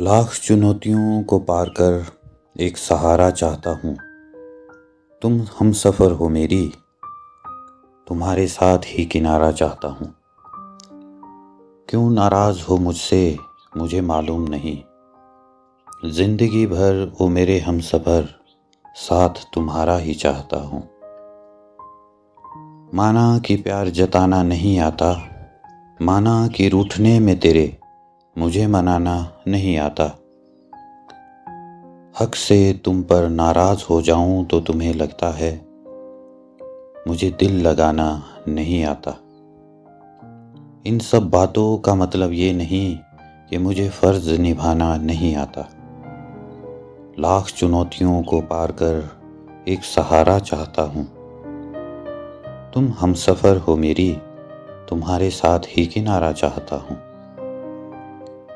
[0.00, 2.06] लाख चुनौतियों को पार कर
[2.60, 3.96] एक सहारा चाहता हूँ।
[5.22, 6.72] तुम हम सफ़र हो मेरी,
[8.08, 10.14] तुम्हारे साथ ही किनारा चाहता हूँ।
[11.88, 13.36] क्यों नाराज़ हो मुझसे,
[13.76, 14.82] मुझे मालूम नहीं।
[16.10, 18.28] ज़िंदगी भर वो मेरे हम सफ़र,
[18.94, 20.90] साथ तुम्हारा ही चाहता हूँ।
[22.94, 25.28] माना कि प्यार जताना नहीं आता,
[26.02, 27.79] माना कि रूठने में तेरे
[28.36, 30.04] मुझे मनाना नहीं आता।
[32.20, 35.52] हक से तुम पर नाराज़ हो जाऊँ तो तुम्हें लगता है,
[37.08, 39.10] मुझे दिल लगाना नहीं आता।
[40.86, 42.98] इन सब बातों का मतलब ये नहीं
[43.50, 45.68] कि मुझे फ़र्ज़ निभाना नहीं आता।
[47.18, 51.04] लाख चुनौतियों को पार कर एक सहारा चाहता हूँ।
[52.74, 54.12] तुम हम सफ़र हो मेरी,
[54.88, 57.09] तुम्हारे साथ ही किनारा चाहता हूँ।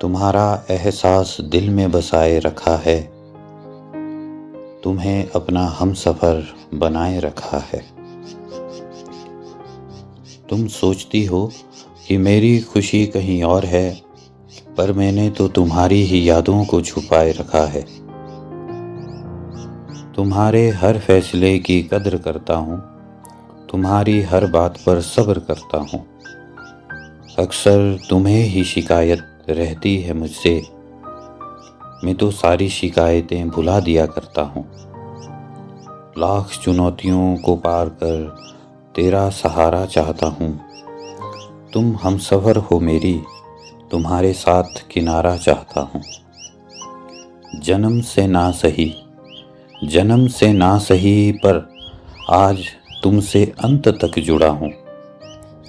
[0.00, 3.00] तुम्हारा एहसास दिल में बसाए रखा है।
[4.84, 6.42] तुम्हें अपना हम सफ़र
[6.74, 7.80] बनाए रखा है।
[10.48, 11.52] तुम सोचती हो
[12.08, 13.90] कि मेरी खुशी कहीं और है,
[14.76, 17.82] पर मैंने तो तुम्हारी ही यादों को छुपाए रखा है।
[20.14, 22.78] तुम्हारे हर फैसले की कदर करता हूँ,
[23.70, 26.06] तुम्हारी हर बात पर सब्र करता हूँ।
[27.38, 30.62] अक्सर तुम्हें ही शिकायत रहती है मुझसे।
[32.04, 34.64] मैं तो सारी शिकायतें भुला दिया करता हूँ।
[36.18, 38.36] लाख चुनौतियों को पार कर
[38.96, 40.60] तेरा सहारा चाहता हूँ।
[41.72, 43.22] तुम हम सफ़र हो मेरी,
[43.90, 46.02] तुम्हारे साथ किनारा चाहता हूँ।
[47.60, 48.94] जन्म से ना सही,
[49.84, 51.68] जन्म से ना सही पर
[52.30, 52.64] आज
[53.02, 54.72] तुमसे अंत तक जुड़ा हूँ।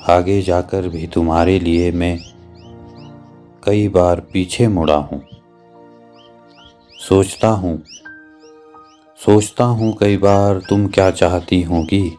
[0.10, 2.18] आगे जाकर भी तुम्हारे लिए मैं
[3.64, 5.22] कई बार पीछे मुड़ा हूँ।
[7.08, 7.84] सोचता हूँ
[9.20, 12.18] सोचता हूँ कई बार तुम क्या चाहती होगी।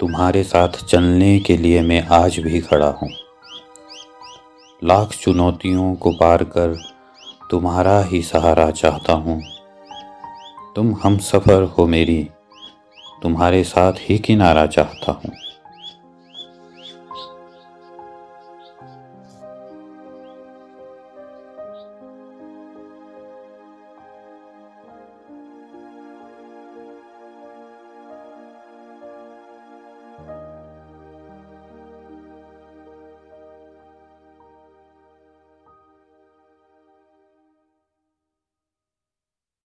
[0.00, 3.08] तुम्हारे साथ चलने के लिए मैं आज भी खड़ा हूँ।
[4.84, 6.76] लाख चुनौतियों को पार कर
[7.50, 9.40] तुम्हारा ही सहारा चाहता हूँ।
[10.76, 12.22] तुम हम सफ़र हो मेरी,
[13.22, 15.47] तुम्हारे साथ ही किनारा चाहता हूँ।